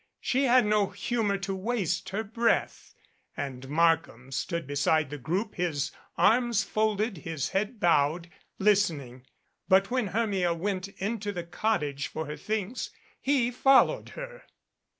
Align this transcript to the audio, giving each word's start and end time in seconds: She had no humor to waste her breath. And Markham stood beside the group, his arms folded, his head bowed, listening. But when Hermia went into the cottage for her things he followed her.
She 0.19 0.45
had 0.45 0.65
no 0.65 0.87
humor 0.87 1.37
to 1.37 1.53
waste 1.53 2.09
her 2.09 2.23
breath. 2.23 2.95
And 3.37 3.69
Markham 3.69 4.31
stood 4.31 4.65
beside 4.65 5.11
the 5.11 5.19
group, 5.19 5.53
his 5.53 5.91
arms 6.17 6.63
folded, 6.63 7.17
his 7.19 7.49
head 7.49 7.79
bowed, 7.79 8.27
listening. 8.57 9.27
But 9.69 9.91
when 9.91 10.07
Hermia 10.07 10.55
went 10.55 10.87
into 10.87 11.31
the 11.31 11.43
cottage 11.43 12.07
for 12.07 12.25
her 12.25 12.35
things 12.35 12.89
he 13.19 13.51
followed 13.51 14.09
her. 14.17 14.45